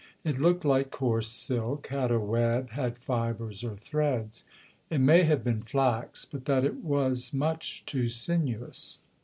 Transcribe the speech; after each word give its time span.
It 0.23 0.39
looked 0.39 0.65
like 0.65 0.89
coarse 0.89 1.27
silk, 1.27 1.85
had 1.89 2.09
a 2.09 2.19
web, 2.19 2.71
had 2.71 2.97
fibres 2.97 3.63
or 3.63 3.75
threads. 3.75 4.45
It 4.89 4.97
may 4.97 5.25
have 5.25 5.43
been 5.43 5.61
flax, 5.61 6.25
but 6.25 6.45
that 6.45 6.65
it 6.65 6.77
was 6.83 7.31
much 7.35 7.85
too 7.85 8.07
sinuous. 8.07 9.01